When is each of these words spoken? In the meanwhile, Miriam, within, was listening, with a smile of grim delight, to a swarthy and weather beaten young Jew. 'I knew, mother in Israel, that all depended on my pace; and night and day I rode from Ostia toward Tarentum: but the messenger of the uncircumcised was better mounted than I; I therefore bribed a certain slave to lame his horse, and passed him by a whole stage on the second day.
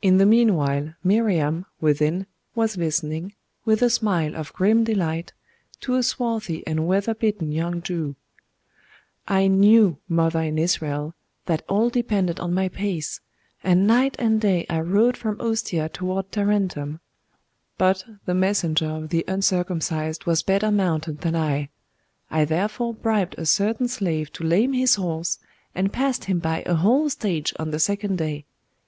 In 0.00 0.18
the 0.18 0.26
meanwhile, 0.26 0.94
Miriam, 1.02 1.66
within, 1.80 2.26
was 2.54 2.76
listening, 2.76 3.34
with 3.64 3.82
a 3.82 3.90
smile 3.90 4.36
of 4.36 4.52
grim 4.52 4.84
delight, 4.84 5.32
to 5.80 5.96
a 5.96 6.04
swarthy 6.04 6.64
and 6.68 6.86
weather 6.86 7.14
beaten 7.16 7.50
young 7.50 7.82
Jew. 7.82 8.14
'I 9.26 9.48
knew, 9.48 9.98
mother 10.08 10.42
in 10.42 10.56
Israel, 10.56 11.14
that 11.46 11.64
all 11.68 11.90
depended 11.90 12.38
on 12.38 12.54
my 12.54 12.68
pace; 12.68 13.20
and 13.64 13.88
night 13.88 14.14
and 14.20 14.40
day 14.40 14.66
I 14.70 14.82
rode 14.82 15.16
from 15.16 15.40
Ostia 15.40 15.88
toward 15.88 16.30
Tarentum: 16.30 17.00
but 17.76 18.04
the 18.24 18.34
messenger 18.34 18.86
of 18.86 19.08
the 19.08 19.24
uncircumcised 19.26 20.26
was 20.26 20.44
better 20.44 20.70
mounted 20.70 21.22
than 21.22 21.34
I; 21.34 21.70
I 22.30 22.44
therefore 22.44 22.94
bribed 22.94 23.34
a 23.36 23.44
certain 23.44 23.88
slave 23.88 24.32
to 24.34 24.44
lame 24.44 24.74
his 24.74 24.94
horse, 24.94 25.40
and 25.74 25.92
passed 25.92 26.26
him 26.26 26.38
by 26.38 26.62
a 26.66 26.76
whole 26.76 27.10
stage 27.10 27.52
on 27.58 27.72
the 27.72 27.80
second 27.80 28.18
day. 28.18 28.44